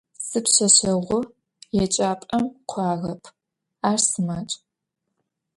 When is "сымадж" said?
4.07-4.51